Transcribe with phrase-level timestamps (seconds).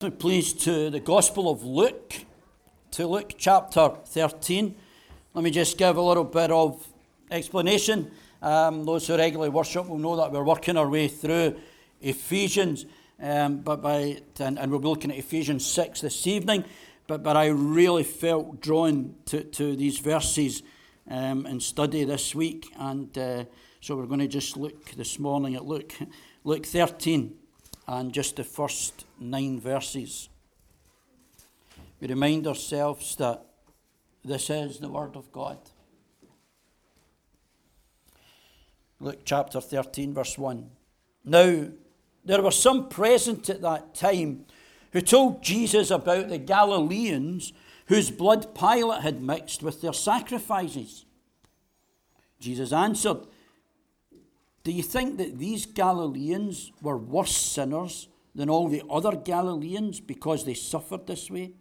[0.00, 2.14] Please to the Gospel of Luke,
[2.90, 4.74] to Luke chapter 13.
[5.32, 6.84] Let me just give a little bit of
[7.30, 8.10] explanation.
[8.42, 11.58] Um, those who regularly worship will know that we're working our way through
[12.02, 12.86] Ephesians,
[13.22, 16.64] um, but by, and, and we'll be looking at Ephesians 6 this evening.
[17.06, 20.64] But, but I really felt drawn to, to these verses
[21.08, 23.44] um, in study this week, and uh,
[23.80, 25.94] so we're going to just look this morning at Luke,
[26.42, 27.38] Luke 13
[27.86, 30.28] and just the first nine verses.
[32.00, 33.44] We remind ourselves that
[34.24, 35.58] this is the Word of God.
[39.00, 40.70] Luke chapter 13, verse 1.
[41.24, 41.66] Now,
[42.24, 44.46] there were some present at that time
[44.92, 47.52] who told Jesus about the Galileans
[47.86, 51.04] whose blood Pilate had mixed with their sacrifices.
[52.40, 53.26] Jesus answered,
[54.64, 60.44] do you think that these Galileans were worse sinners than all the other Galileans because
[60.44, 61.52] they suffered this way?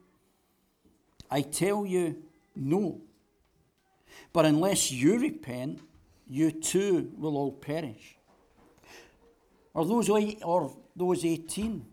[1.29, 2.23] I tell you,
[2.55, 3.01] no.
[4.31, 5.81] But unless you repent,
[6.27, 8.17] you too will all perish.
[9.73, 11.85] Or those, or those 18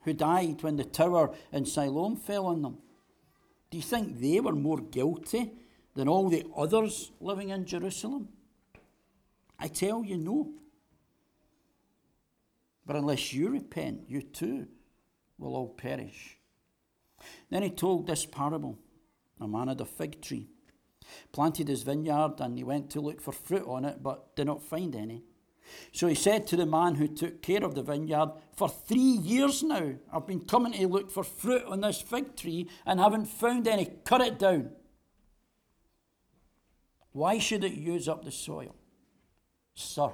[0.00, 2.78] who died when the tower in Siloam fell on them,
[3.70, 5.52] do you think they were more guilty
[5.94, 8.28] than all the others living in Jerusalem?
[9.62, 10.50] I tell you, no.
[12.84, 14.66] But unless you repent, you too
[15.38, 16.36] will all perish.
[17.48, 18.76] Then he told this parable
[19.40, 20.48] A man had a fig tree,
[21.30, 24.64] planted his vineyard, and he went to look for fruit on it, but did not
[24.64, 25.22] find any.
[25.92, 29.62] So he said to the man who took care of the vineyard, For three years
[29.62, 33.68] now I've been coming to look for fruit on this fig tree and haven't found
[33.68, 33.84] any.
[34.04, 34.72] Cut it down.
[37.12, 38.74] Why should it use up the soil?
[39.74, 40.10] Sir,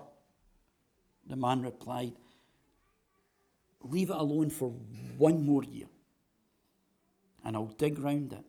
[1.27, 2.13] the man replied,
[3.83, 4.71] Leave it alone for
[5.17, 5.87] one more year,
[7.45, 8.45] and I'll dig round it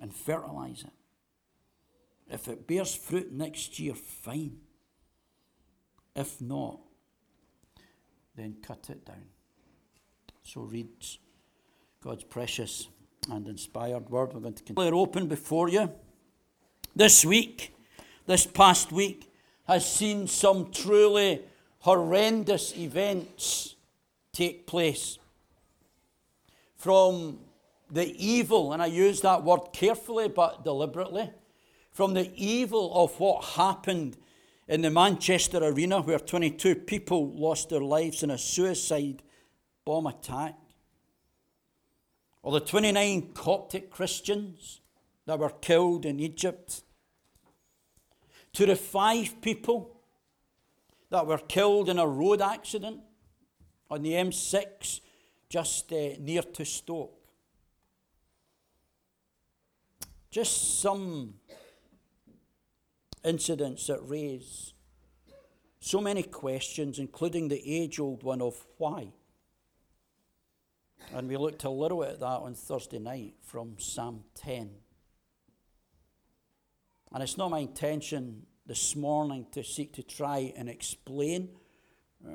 [0.00, 0.92] and fertilise it.
[2.30, 4.58] If it bears fruit next year, fine.
[6.14, 6.80] If not,
[8.36, 9.26] then cut it down.
[10.42, 11.18] So reads
[12.02, 12.88] God's precious
[13.30, 14.32] and inspired word.
[14.32, 15.90] We're going to continue open before you.
[16.94, 17.74] This week,
[18.26, 19.31] this past week,
[19.66, 21.42] has seen some truly
[21.80, 23.76] horrendous events
[24.32, 25.18] take place.
[26.76, 27.38] From
[27.90, 31.30] the evil, and I use that word carefully but deliberately,
[31.90, 34.16] from the evil of what happened
[34.66, 39.22] in the Manchester Arena, where 22 people lost their lives in a suicide
[39.84, 40.56] bomb attack,
[42.42, 44.80] or the 29 Coptic Christians
[45.26, 46.82] that were killed in Egypt
[48.54, 50.00] to the five people
[51.10, 53.00] that were killed in a road accident
[53.90, 55.00] on the M6
[55.48, 57.14] just uh, near to Stoke.
[60.30, 61.34] Just some
[63.22, 64.72] incidents that raise
[65.78, 69.12] so many questions, including the age old one of why.
[71.12, 74.70] And we looked a little at that on Thursday night from Psalm 10.
[77.14, 81.50] And it's not my intention this morning to seek to try and explain
[82.26, 82.30] uh,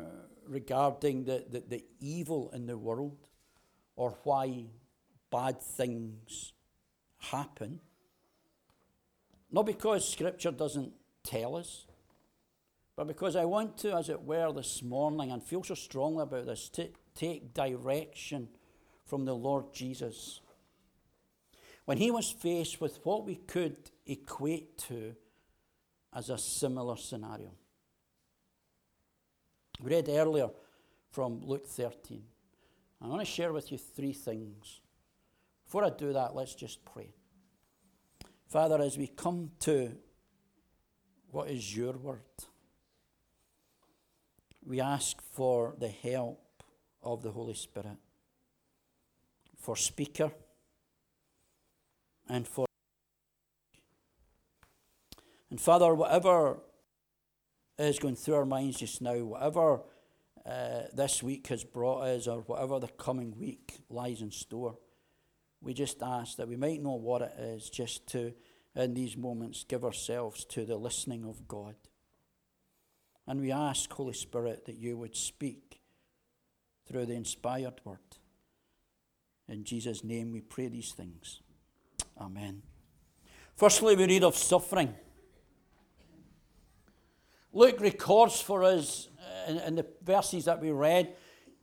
[0.47, 3.17] regarding the, the, the evil in the world
[3.95, 4.65] or why
[5.31, 6.53] bad things
[7.17, 7.79] happen.
[9.51, 10.93] Not because Scripture doesn't
[11.23, 11.87] tell us,
[12.95, 16.45] but because I want to, as it were, this morning, and feel so strongly about
[16.45, 18.49] this, to take direction
[19.05, 20.41] from the Lord Jesus.
[21.87, 25.15] When he was faced with what we could equate to
[26.13, 27.51] as a similar scenario.
[29.81, 30.49] We read earlier
[31.11, 32.23] from Luke 13.
[33.01, 34.81] I want to share with you three things.
[35.63, 37.13] Before I do that, let's just pray.
[38.49, 39.95] Father, as we come to
[41.31, 42.19] what is your word,
[44.65, 46.63] we ask for the help
[47.01, 47.97] of the Holy Spirit,
[49.57, 50.33] for speaker,
[52.29, 52.67] and for
[55.49, 56.59] and Father, whatever
[57.79, 59.81] is going through our minds just now, whatever
[60.45, 64.77] uh, this week has brought us, or whatever the coming week lies in store,
[65.61, 68.33] we just ask that we might know what it is, just to,
[68.75, 71.75] in these moments, give ourselves to the listening of God.
[73.25, 75.81] And we ask, Holy Spirit, that you would speak
[76.87, 77.99] through the inspired word.
[79.49, 81.41] In Jesus' name we pray these things.
[82.19, 82.63] Amen.
[83.55, 84.93] Firstly, we read of suffering.
[87.53, 91.13] Luke records for us uh, in, in the verses that we read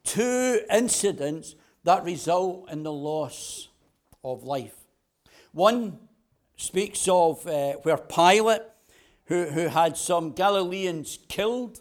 [0.05, 1.55] two incidents
[1.85, 3.69] that result in the loss
[4.23, 4.75] of life.
[5.53, 5.99] One
[6.56, 8.62] speaks of uh, where Pilate,
[9.27, 11.81] who, who had some Galileans killed,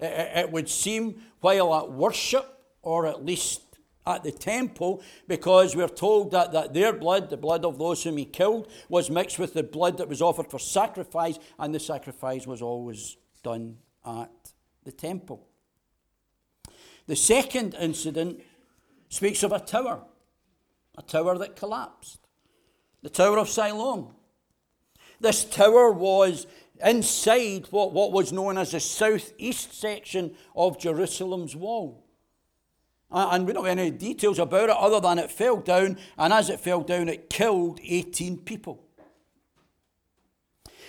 [0.00, 2.46] it, it would seem, while at worship,
[2.82, 3.62] or at least
[4.06, 8.18] at the temple, because we're told that, that their blood, the blood of those whom
[8.18, 12.46] he killed, was mixed with the blood that was offered for sacrifice, and the sacrifice
[12.46, 14.30] was always done at
[14.84, 15.46] the temple.
[17.06, 18.42] The second incident
[19.08, 20.02] speaks of a tower,
[20.96, 22.20] a tower that collapsed,
[23.02, 24.14] the Tower of Siloam.
[25.20, 26.46] This tower was
[26.84, 32.03] inside what, what was known as the southeast section of Jerusalem's wall.
[33.14, 36.32] Uh, and we don't have any details about it other than it fell down, and
[36.32, 38.82] as it fell down, it killed 18 people.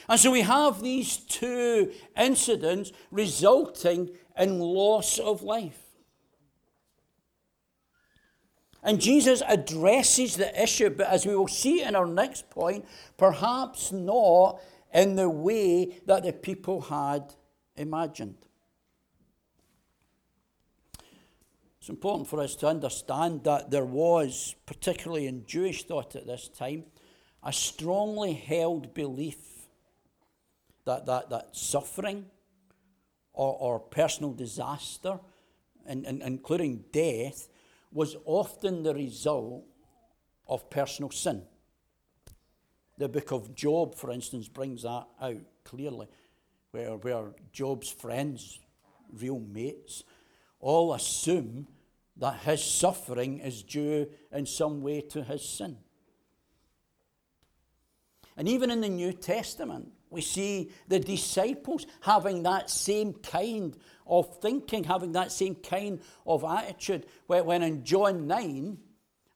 [0.10, 5.80] And so we have these two incidents resulting in loss of life.
[8.81, 12.86] And Jesus addresses the issue, but as we will see in our next point,
[13.18, 14.60] perhaps not
[14.92, 17.36] in the way that the people had
[17.75, 18.38] imagined.
[21.86, 26.48] It's important for us to understand that there was, particularly in Jewish thought at this
[26.48, 26.86] time,
[27.44, 29.38] a strongly held belief
[30.86, 32.26] that, that, that suffering
[33.34, 35.20] or, or personal disaster,
[35.86, 37.50] and, and, including death,
[37.92, 39.64] was often the result
[40.48, 41.44] of personal sin.
[42.98, 46.08] The book of Job, for instance, brings that out clearly,
[46.72, 48.58] where, where Job's friends,
[49.14, 50.04] real mates,
[50.60, 51.68] all assume
[52.18, 55.78] that his suffering is due in some way to his sin.
[58.38, 63.76] And even in the New Testament, we see the disciples having that same kind
[64.08, 67.06] of thinking, having that same kind of attitude.
[67.28, 68.78] When in John 9,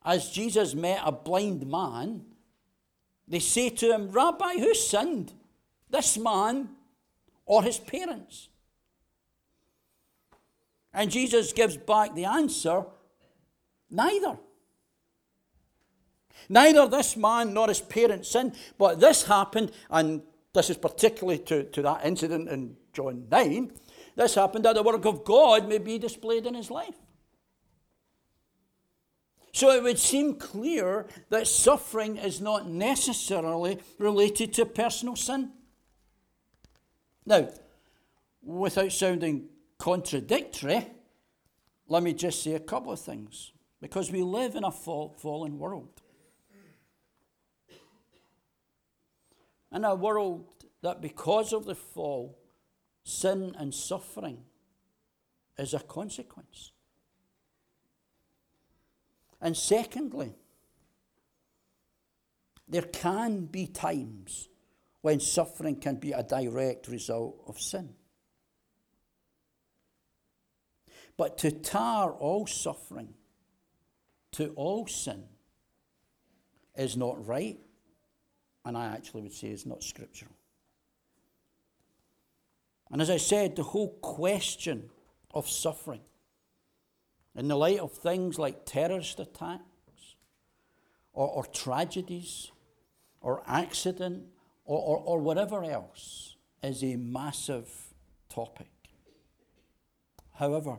[0.05, 2.25] as Jesus met a blind man,
[3.27, 5.33] they say to him, Rabbi, who sinned?
[5.89, 6.69] This man
[7.45, 8.49] or his parents?
[10.93, 12.85] And Jesus gives back the answer
[13.89, 14.37] neither.
[16.47, 20.21] Neither this man nor his parents sinned, but this happened, and
[20.53, 23.71] this is particularly to, to that incident in John 9.
[24.15, 26.95] This happened that the work of God may be displayed in his life.
[29.51, 35.51] So it would seem clear that suffering is not necessarily related to personal sin.
[37.25, 37.49] Now,
[38.41, 39.49] without sounding
[39.79, 40.85] contradictory,
[41.87, 43.51] let me just say a couple of things.
[43.81, 46.01] Because we live in a fall, fallen world.
[49.71, 50.45] In a world
[50.81, 52.37] that, because of the fall,
[53.03, 54.43] sin and suffering
[55.57, 56.71] is a consequence.
[59.41, 60.35] And secondly,
[62.67, 64.49] there can be times
[65.01, 67.95] when suffering can be a direct result of sin.
[71.19, 73.13] But to tar all suffering
[74.31, 75.25] to all sin
[76.77, 77.59] is not right,
[78.63, 80.31] and I actually would say is not scriptural.
[82.89, 84.89] And as I said, the whole question
[85.33, 85.99] of suffering,
[87.35, 90.15] in the light of things like terrorist attacks,
[91.11, 92.49] or, or tragedies,
[93.19, 94.23] or accident,
[94.63, 97.69] or, or, or whatever else, is a massive
[98.29, 98.71] topic.
[100.35, 100.77] However,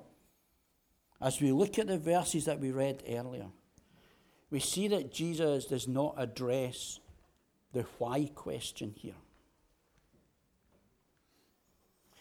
[1.21, 3.47] as we look at the verses that we read earlier,
[4.51, 6.99] we see that Jesus does not address
[7.73, 9.15] the why question here.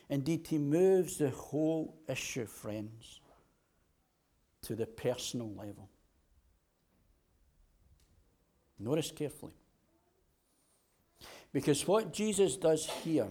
[0.10, 3.22] Indeed, he moves the whole issue, friends,
[4.64, 5.90] to the personal level.
[8.80, 9.54] Notice carefully.
[11.52, 13.28] Because what Jesus does here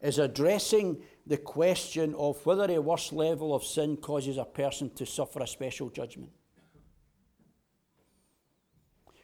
[0.00, 5.04] is addressing the question of whether a worse level of sin causes a person to
[5.04, 6.32] suffer a special judgment.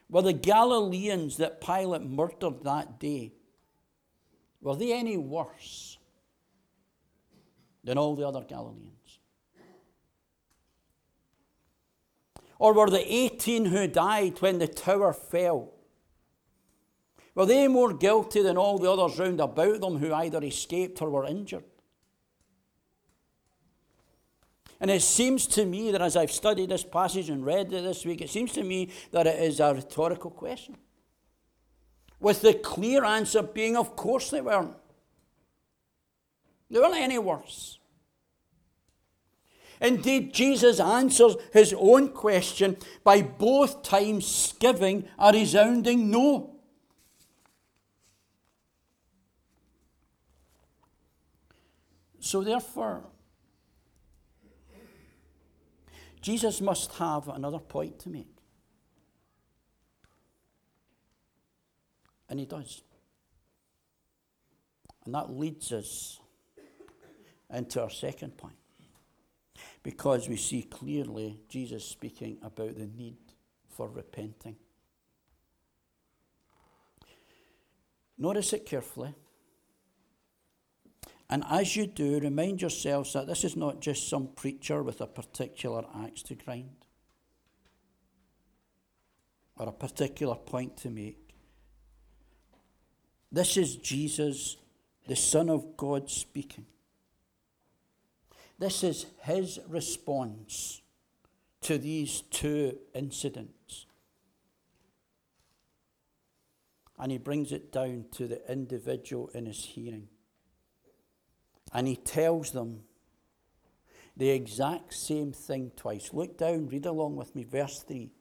[0.07, 3.33] Were the Galileans that Pilate murdered that day,
[4.61, 5.97] were they any worse
[7.83, 9.19] than all the other Galileans?
[12.59, 15.75] Or were the 18 who died when the tower fell
[17.35, 21.09] were they more guilty than all the others round about them who either escaped or
[21.09, 21.65] were injured?
[24.79, 28.05] And it seems to me that as I've studied this passage and read it this
[28.05, 30.77] week, it seems to me that it is a rhetorical question.
[32.19, 34.75] With the clear answer being, of course they weren't.
[36.69, 37.79] They weren't any worse.
[39.81, 46.55] Indeed, Jesus answers his own question by both times giving a resounding no.
[52.19, 53.03] So, therefore,
[56.25, 58.35] Jesus must have another point to make.
[62.27, 62.81] And he does.
[65.05, 66.19] And that leads us
[67.53, 68.55] into our second point.
[69.83, 73.17] Because we see clearly Jesus speaking about the need
[73.69, 74.55] for repenting.
[78.17, 79.13] Notice it carefully.
[81.29, 85.07] And as you do, remind yourselves that this is not just some preacher with a
[85.07, 86.85] particular axe to grind
[89.57, 91.33] or a particular point to make.
[93.31, 94.57] This is Jesus,
[95.07, 96.65] the Son of God, speaking.
[98.59, 100.81] This is his response
[101.61, 103.85] to these two incidents.
[106.97, 110.07] And he brings it down to the individual in his hearing.
[111.73, 112.83] And he tells them
[114.15, 116.11] the exact same thing twice.
[116.13, 118.11] Look down, read along with me, verse 3.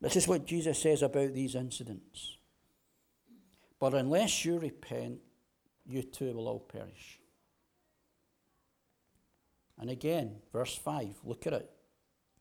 [0.00, 2.36] This is what Jesus says about these incidents.
[3.78, 5.20] But unless you repent,
[5.86, 7.20] you too will all perish.
[9.78, 11.70] And again, verse 5, look at it.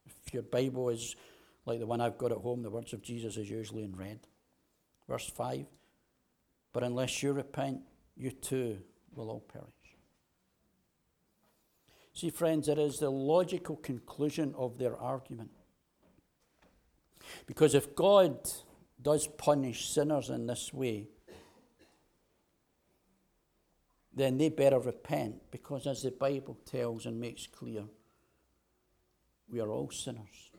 [0.05, 1.15] If your Bible is
[1.65, 4.19] like the one I've got at home, the words of Jesus is usually in red.
[5.07, 5.65] Verse 5,
[6.73, 7.81] but unless you repent,
[8.15, 8.79] you too
[9.15, 9.67] will all perish.
[12.13, 15.51] See, friends, it is the logical conclusion of their argument.
[17.45, 18.37] Because if God
[19.01, 21.07] does punish sinners in this way,
[24.13, 27.83] then they better repent because, as the Bible tells and makes clear,
[29.49, 30.51] we are all sinners.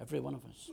[0.00, 0.68] Every one of us.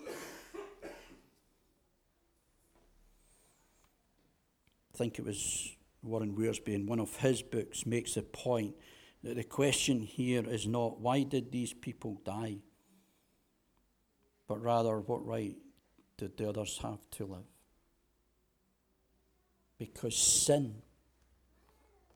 [4.93, 8.75] I think it was Warren Wiersbe in one of his books makes the point
[9.23, 12.57] that the question here is not why did these people die,
[14.47, 15.55] but rather what right
[16.17, 17.43] did the others have to live?
[19.77, 20.81] Because sin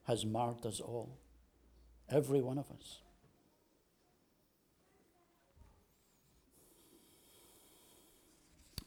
[0.04, 1.18] has marred us all,
[2.08, 3.00] every one of us.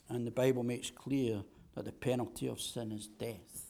[0.10, 1.44] And the Bible makes clear
[1.76, 3.69] that the penalty of sin is death.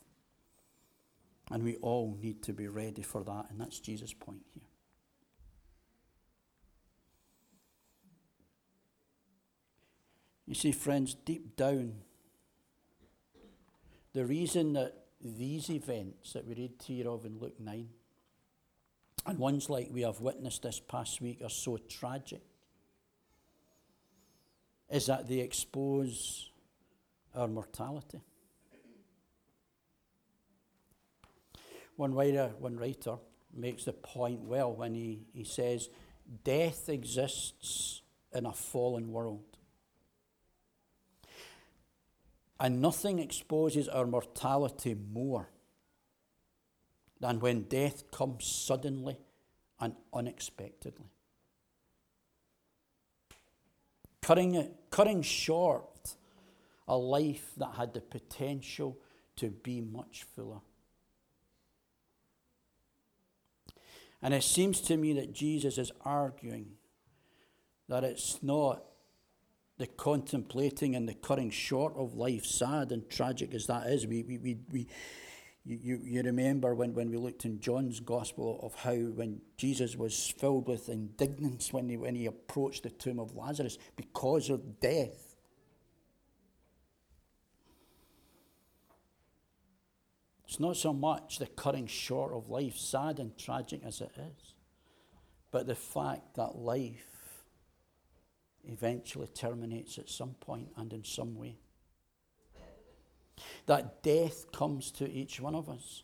[1.51, 4.63] And we all need to be ready for that, and that's Jesus' point here.
[10.45, 11.93] You see, friends, deep down,
[14.13, 17.87] the reason that these events that we read here of in Luke 9,
[19.25, 22.41] and ones like we have witnessed this past week, are so tragic,
[24.89, 26.49] is that they expose
[27.35, 28.21] our mortality.
[31.99, 33.17] One writer, one writer
[33.53, 35.89] makes the point well when he, he says,
[36.45, 38.03] Death exists
[38.33, 39.57] in a fallen world.
[42.57, 45.49] And nothing exposes our mortality more
[47.19, 49.17] than when death comes suddenly
[49.81, 51.11] and unexpectedly.
[54.21, 56.15] Cutting, cutting short
[56.87, 58.97] a life that had the potential
[59.35, 60.61] to be much fuller.
[64.21, 66.71] And it seems to me that Jesus is arguing
[67.87, 68.83] that it's not
[69.77, 74.05] the contemplating and the cutting short of life, sad and tragic as that is.
[74.05, 74.87] We, we, we, we
[75.65, 80.33] you, you remember when, when we looked in John's Gospel of how when Jesus was
[80.37, 85.28] filled with indignance when he, when he approached the tomb of Lazarus because of death.
[90.49, 94.55] It's not so much the cutting short of life, sad and tragic as it is,
[95.51, 97.43] but the fact that life
[98.67, 101.59] eventually terminates at some point and in some way.
[103.67, 106.01] That death comes to each one of us.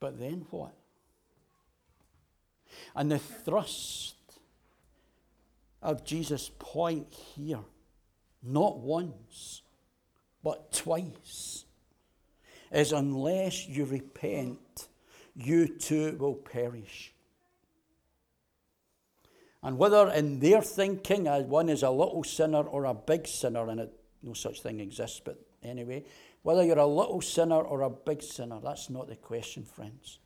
[0.00, 0.74] But then what?
[2.96, 4.16] And the thrust
[5.80, 7.60] of Jesus' point here,
[8.42, 9.62] not once,
[10.42, 11.64] but twice,
[12.72, 14.88] is unless you repent,
[15.34, 17.12] you too will perish.
[19.62, 23.80] And whether in their thinking one is a little sinner or a big sinner, and
[23.80, 26.04] it, no such thing exists, but anyway,
[26.42, 30.18] whether you're a little sinner or a big sinner, that's not the question, friends.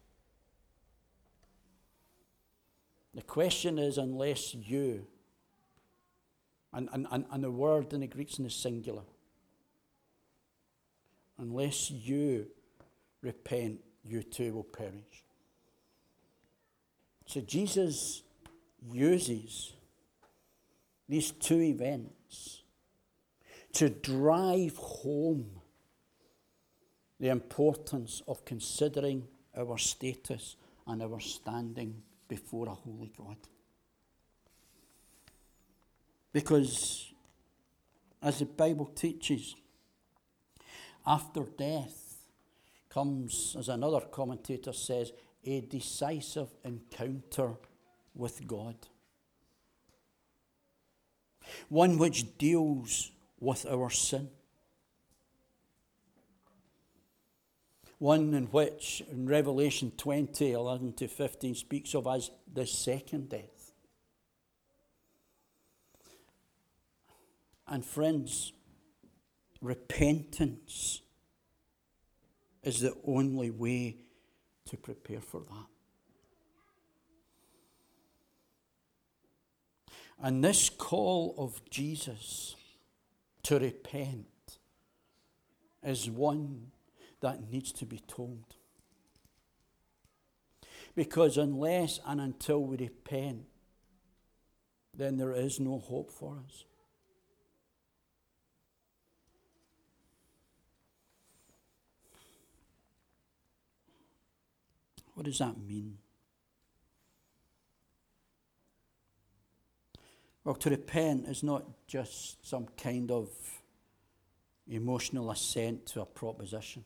[3.14, 5.06] The question is, unless you,
[6.72, 9.02] and, and, and, and the word in the Greek is singular,
[11.42, 12.46] unless you
[13.20, 15.25] repent, you too will perish.
[17.26, 18.22] So Jesus
[18.92, 19.72] uses
[21.08, 22.62] these two events
[23.72, 25.50] to drive home
[27.18, 30.56] the importance of considering our status
[30.87, 33.37] and our standing before a holy God.
[36.32, 37.12] Because,
[38.22, 39.54] as the Bible teaches,
[41.06, 42.16] after death
[42.88, 45.12] comes, as another commentator says,
[45.44, 47.54] a decisive encounter
[48.14, 48.76] with God.
[51.68, 54.28] One which deals with our sin.
[57.99, 63.73] One in which, in Revelation 20 11 to 15, speaks of as the second death.
[67.66, 68.52] And friends,
[69.62, 71.00] repentance
[72.62, 73.97] is the only way
[74.66, 75.66] to prepare for that.
[80.21, 82.54] And this call of Jesus
[83.45, 84.26] to repent
[85.83, 86.71] is one
[87.21, 88.54] that needs to be told.
[90.95, 93.47] Because unless and until we repent,
[94.97, 96.64] then there is no hope for us.
[105.14, 105.99] What does that mean?
[110.45, 113.28] Well, to repent is not just some kind of
[114.69, 116.85] emotional assent to a proposition.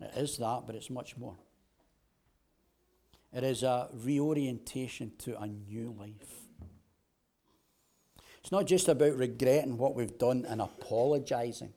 [0.00, 1.36] It is that, but it's much more.
[3.32, 6.42] It is a reorientation to a new life.
[8.40, 11.72] It's not just about regretting what we've done and apologising.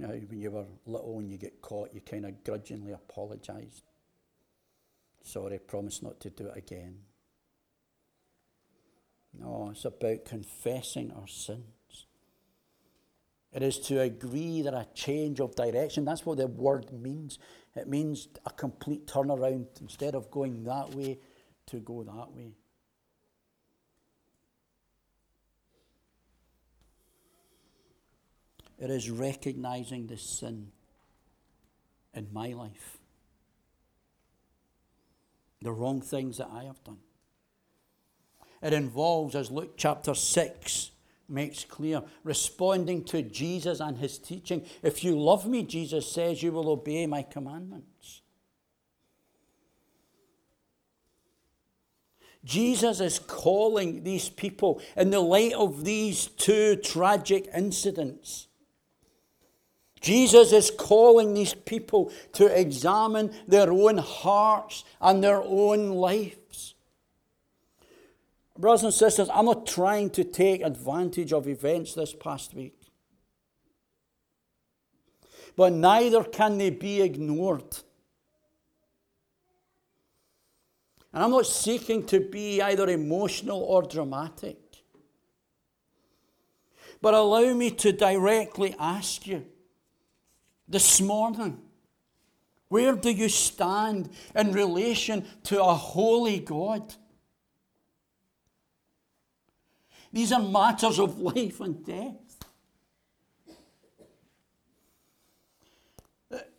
[0.00, 3.82] You know, when you were little and you get caught, you kind of grudgingly apologised.
[5.22, 7.00] Sorry, promise not to do it again.
[9.38, 12.06] No, it's about confessing our sins.
[13.52, 17.38] It is to agree that a change of direction, that's what the word means.
[17.76, 19.66] It means a complete turnaround.
[19.82, 21.18] Instead of going that way,
[21.66, 22.54] to go that way.
[28.80, 30.72] It is recognizing the sin
[32.14, 32.98] in my life,
[35.60, 36.98] the wrong things that I have done.
[38.62, 40.90] It involves, as Luke chapter 6
[41.28, 44.64] makes clear, responding to Jesus and his teaching.
[44.82, 48.22] If you love me, Jesus says, you will obey my commandments.
[52.42, 58.48] Jesus is calling these people in the light of these two tragic incidents.
[60.00, 66.74] Jesus is calling these people to examine their own hearts and their own lives.
[68.58, 72.76] Brothers and sisters, I'm not trying to take advantage of events this past week.
[75.56, 77.76] But neither can they be ignored.
[81.12, 84.58] And I'm not seeking to be either emotional or dramatic.
[87.02, 89.44] But allow me to directly ask you
[90.70, 91.60] this morning
[92.70, 96.94] where do you stand in relation to a holy God?
[100.12, 102.14] These are matters of life and death.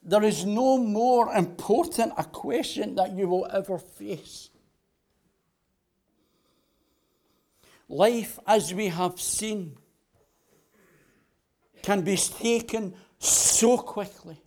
[0.04, 4.50] There is no more important a question that you will ever face.
[7.88, 9.78] Life, as we have seen,
[11.82, 14.42] can be taken so quickly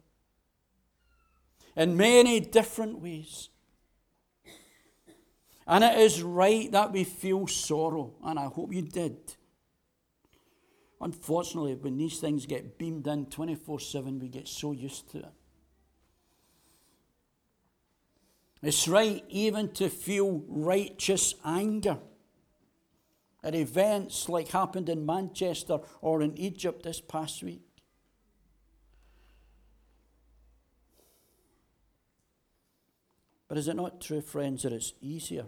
[1.76, 3.48] in many different ways.
[5.66, 9.16] And it is right that we feel sorrow, and I hope you did.
[11.00, 15.32] Unfortunately, when these things get beamed in 24 7, we get so used to it.
[18.62, 21.98] It's right even to feel righteous anger
[23.42, 27.73] at events like happened in Manchester or in Egypt this past week.
[33.54, 35.46] But is it not true, friends, that it's easier?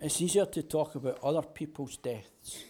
[0.00, 2.64] It's easier to talk about other people's deaths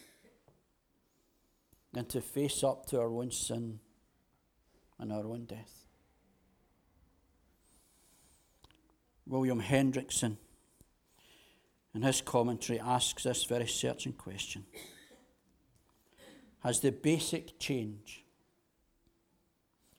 [1.90, 3.80] than to face up to our own sin
[4.98, 5.86] and our own death.
[9.24, 10.36] William Hendriksen,
[11.94, 14.66] in his commentary, asks this very searching question
[16.58, 18.26] Has the basic change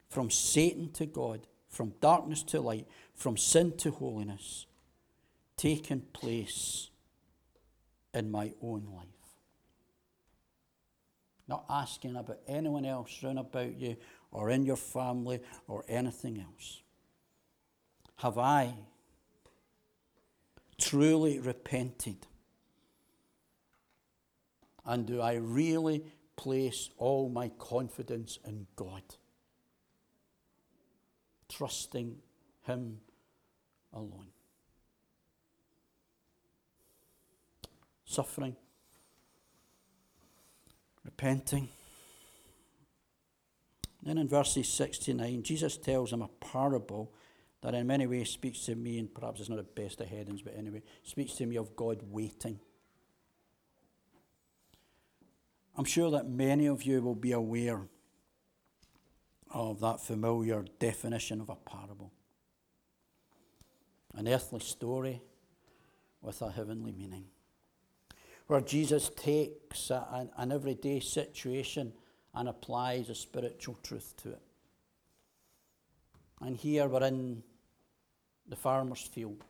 [0.09, 4.67] from Satan to God, from darkness to light, from sin to holiness,
[5.57, 6.89] taken place
[8.13, 9.07] in my own life?
[11.47, 13.97] Not asking about anyone else round about you
[14.31, 16.81] or in your family or anything else.
[18.17, 18.75] Have I
[20.79, 22.27] truly repented?
[24.85, 26.03] And do I really
[26.35, 29.03] place all my confidence in God?
[31.51, 32.15] Trusting
[32.63, 33.01] Him
[33.93, 34.27] alone.
[38.05, 38.55] Suffering,
[41.05, 41.69] repenting.
[44.03, 47.13] Then in verses 69, Jesus tells him a parable
[47.61, 50.41] that in many ways speaks to me, and perhaps it's not the best of headings,
[50.41, 52.59] but anyway, speaks to me of God waiting.
[55.77, 57.87] I'm sure that many of you will be aware
[59.53, 62.11] of that familiar definition of a parable
[64.15, 65.21] an earthly story
[66.21, 67.25] with a heavenly meaning,
[68.47, 71.93] where Jesus takes a, an everyday situation
[72.35, 74.41] and applies a spiritual truth to it.
[76.41, 77.43] And here we're in
[78.47, 79.43] the farmer's field.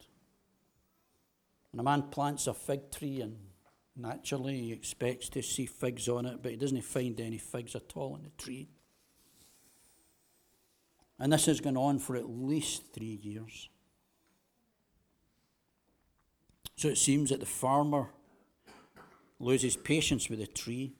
[1.71, 3.37] And a man plants a fig tree, and
[3.95, 7.95] naturally he expects to see figs on it, but he doesn't find any figs at
[7.95, 8.67] all on the tree.
[11.21, 13.69] And this has gone on for at least three years.
[16.75, 18.09] So it seems that the farmer
[19.39, 20.93] loses patience with the tree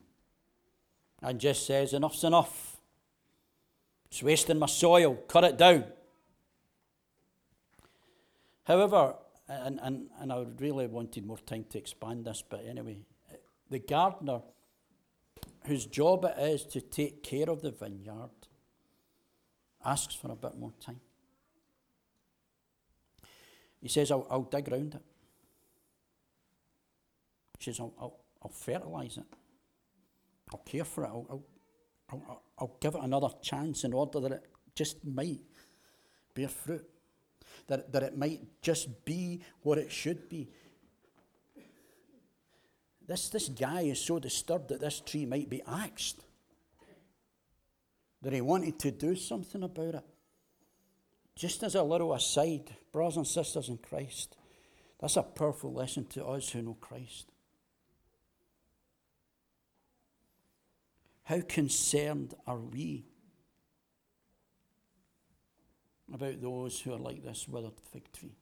[1.23, 2.77] and just says, Enough's enough.
[4.11, 5.15] It's wasting my soil.
[5.27, 5.85] Cut it down.
[8.65, 9.15] However,
[9.49, 12.99] and, and, and I really wanted more time to expand this, but anyway,
[13.71, 14.41] the gardener,
[15.65, 18.29] whose job it is to take care of the vineyard,
[19.85, 20.99] asks for a bit more time.
[23.81, 25.01] He says, I'll, I'll dig around it.
[27.57, 29.25] He says, I'll, I'll, I'll fertilise it.
[30.51, 31.07] I'll care for it.
[31.07, 31.43] I'll, I'll,
[32.11, 35.39] I'll, I'll give it another chance in order that it just might
[36.35, 36.87] bear fruit
[37.67, 40.49] that, that it might just be what it should be.
[43.07, 46.21] This, this guy is so disturbed that this tree might be axed
[48.21, 50.05] that he wanted to do something about it.
[51.35, 54.37] Just as a little aside, brothers and sisters in Christ,
[54.99, 57.31] that's a powerful lesson to us who know Christ.
[61.23, 63.05] How concerned are we
[66.13, 68.35] about those who are like this withered fig tree.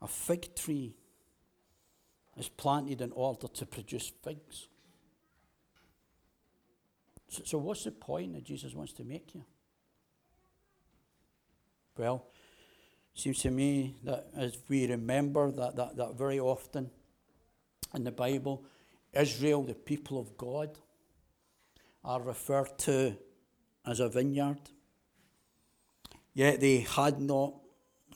[0.00, 0.94] A fig tree
[2.36, 4.68] is planted in order to produce figs.
[7.28, 9.44] So, so what's the point that Jesus wants to make here?
[11.96, 12.26] Well,
[13.14, 16.90] it seems to me that as we remember that, that, that very often
[17.94, 18.64] in the Bible,
[19.12, 20.76] Israel, the people of God,
[22.04, 23.16] are referred to
[23.86, 24.58] as a vineyard.
[26.34, 27.54] Yet they had not,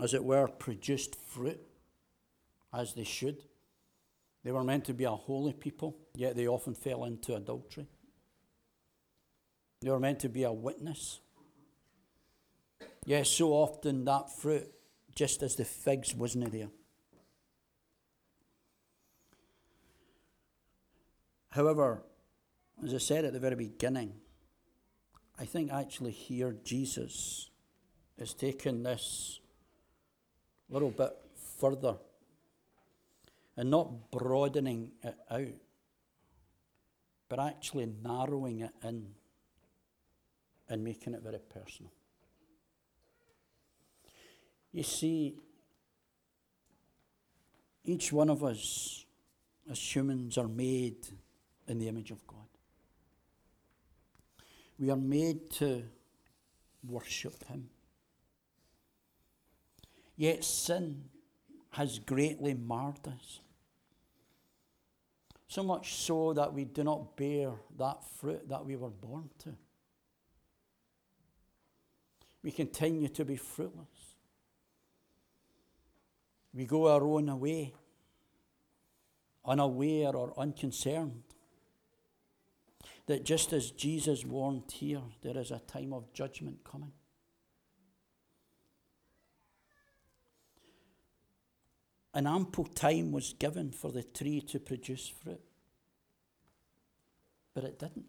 [0.00, 1.60] as it were, produced fruit
[2.74, 3.44] as they should.
[4.48, 7.86] They were meant to be a holy people, yet they often fell into adultery.
[9.82, 11.20] They were meant to be a witness.
[13.04, 14.72] Yet so often that fruit,
[15.14, 16.70] just as the figs, wasn't there.
[21.50, 22.02] However,
[22.82, 24.14] as I said at the very beginning,
[25.38, 27.50] I think actually here Jesus
[28.16, 29.40] is taking this
[30.70, 31.12] a little bit
[31.60, 31.98] further
[33.58, 35.48] and not broadening it out,
[37.28, 39.08] but actually narrowing it in
[40.68, 41.90] and making it very personal.
[44.70, 45.34] You see,
[47.84, 49.04] each one of us
[49.68, 51.08] as humans are made
[51.66, 52.38] in the image of God.
[54.78, 55.82] We are made to
[56.86, 57.70] worship Him.
[60.16, 61.06] Yet sin
[61.70, 63.40] has greatly marred us.
[65.48, 69.54] So much so that we do not bear that fruit that we were born to.
[72.42, 73.86] We continue to be fruitless.
[76.54, 77.72] We go our own way,
[79.44, 81.22] unaware or unconcerned
[83.06, 86.92] that just as Jesus warned here, there is a time of judgment coming.
[92.18, 95.40] An ample time was given for the tree to produce fruit,
[97.54, 98.06] but it didn't.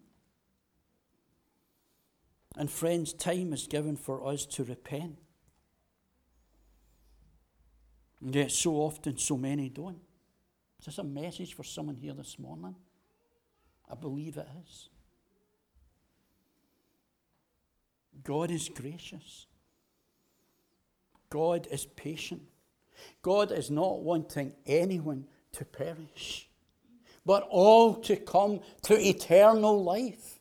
[2.56, 5.16] And friends, time is given for us to repent.
[8.20, 10.00] And yet, so often, so many don't.
[10.80, 12.74] Is this a message for someone here this morning?
[13.88, 14.88] I believe it is.
[18.24, 19.46] God is gracious.
[21.30, 22.42] God is patient.
[23.22, 26.48] God is not wanting anyone to perish,
[27.24, 30.40] but all to come to eternal life.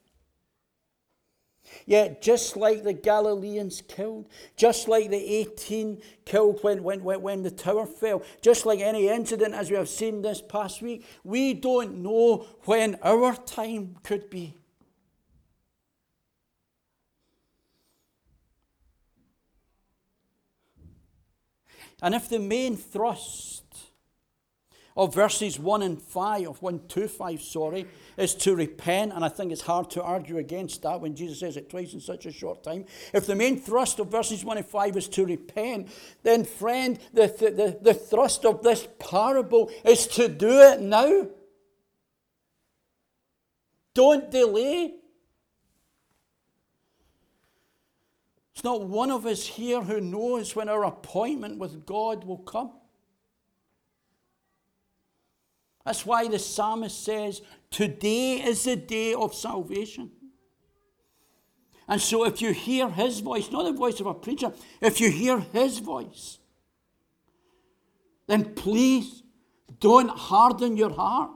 [1.86, 7.52] Yet, just like the Galileans killed, just like the 18 killed when, when, when the
[7.52, 12.02] tower fell, just like any incident as we have seen this past week, we don't
[12.02, 14.59] know when our time could be.
[22.02, 23.64] And if the main thrust
[25.00, 27.86] of verses 1 and 5, of 1 to 5, sorry,
[28.18, 31.56] is to repent, and I think it's hard to argue against that when Jesus says
[31.56, 32.86] it twice in such a short time.
[33.14, 35.90] If the main thrust of verses 1 and 5 is to repent,
[36.24, 41.28] then, friend, the, the, the thrust of this parable is to do it now.
[43.94, 44.99] Don't delay.
[48.60, 52.74] It's not one of us here who knows when our appointment with God will come.
[55.86, 57.42] That's why the psalmist says,
[57.72, 60.12] Today is the day of salvation.
[61.88, 65.10] And so, if you hear his voice, not the voice of a preacher, if you
[65.10, 66.40] hear his voice,
[68.28, 69.24] then please
[69.80, 71.32] don't harden your heart.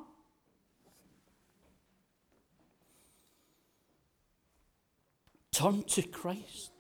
[5.53, 6.72] Turn to Christ.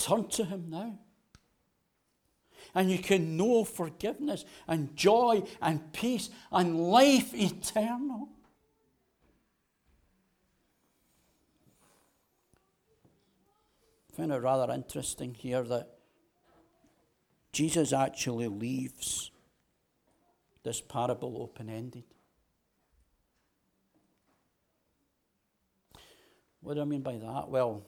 [0.00, 0.98] Turn to Him now.
[2.74, 8.28] And you can know forgiveness and joy and peace and life eternal.
[14.08, 15.88] I find it rather interesting here that
[17.52, 19.30] Jesus actually leaves
[20.62, 22.04] this parable open ended.
[26.60, 27.48] What do I mean by that?
[27.48, 27.82] Well,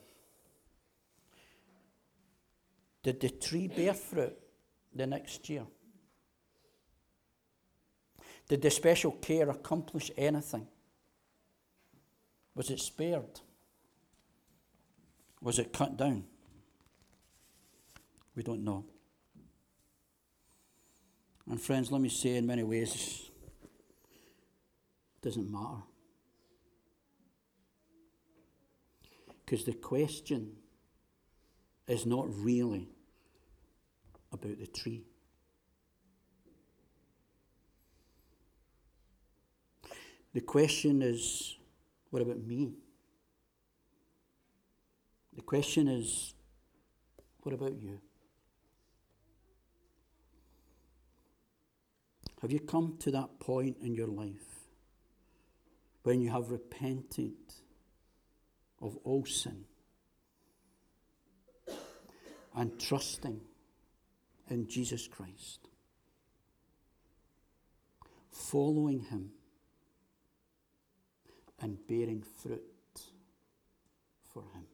[3.03, 4.35] did the tree bear fruit
[4.95, 5.65] the next year?
[8.47, 10.67] Did the special care accomplish anything?
[12.55, 13.41] Was it spared?
[15.41, 16.23] Was it cut down?
[18.35, 18.85] We don't know.
[21.49, 23.29] And friends, let me say in many ways,
[25.17, 25.83] it doesn't matter.
[29.45, 30.55] Because the question
[31.87, 32.89] is not really
[34.31, 35.03] about the tree.
[40.33, 41.57] The question is
[42.09, 42.73] what about me?
[45.35, 46.33] The question is
[47.41, 47.99] what about you?
[52.41, 54.67] Have you come to that point in your life
[56.03, 57.33] when you have repented
[58.81, 59.65] of all sin
[62.55, 63.41] and trusting
[64.49, 65.67] in Jesus Christ,
[68.31, 69.31] following Him
[71.59, 72.61] and bearing fruit
[74.33, 74.65] for Him.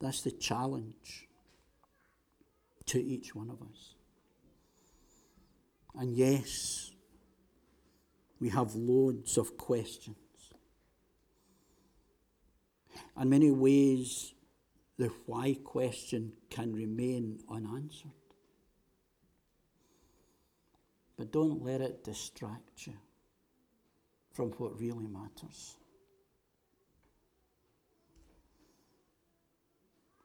[0.00, 1.28] That's the challenge
[2.86, 3.94] to each one of us.
[5.96, 6.90] And yes,
[8.40, 10.16] we have loads of questions.
[13.18, 14.33] In many ways,
[14.98, 18.12] the why question can remain unanswered.
[21.16, 22.94] But don't let it distract you
[24.32, 25.76] from what really matters.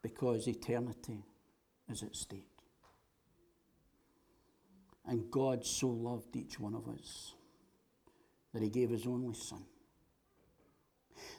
[0.02, 1.24] Because eternity
[1.90, 2.46] is at stake.
[5.06, 7.34] And God so loved each one of us
[8.54, 9.64] that he gave his only Son,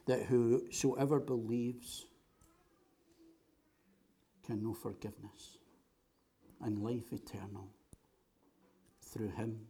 [0.07, 2.07] that whosoever believes
[4.51, 5.59] can know forgiveness
[6.61, 7.69] and life eternal
[9.01, 9.61] through him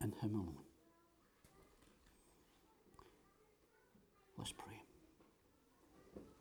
[0.00, 0.59] and him alone.